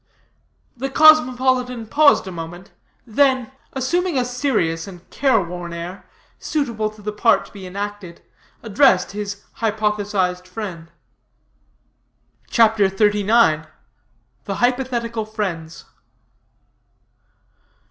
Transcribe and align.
The 0.75 0.89
cosmopolitan 0.89 1.85
paused 1.85 2.25
a 2.25 2.31
moment, 2.31 2.71
then, 3.05 3.51
assuming 3.73 4.17
a 4.17 4.25
serious 4.25 4.87
and 4.87 5.07
care 5.11 5.39
worn 5.39 5.73
air, 5.73 6.09
suitable 6.39 6.89
to 6.89 7.03
the 7.03 7.11
part 7.13 7.45
to 7.45 7.51
be 7.53 7.67
enacted, 7.67 8.19
addressed 8.63 9.11
his 9.11 9.43
hypothesized 9.57 10.47
friend. 10.47 10.91
CHAPTER 12.49 12.89
XXXIX. 12.89 13.67
THE 14.45 14.55
HYPOTHETICAL 14.55 15.25
FRIENDS. 15.27 15.85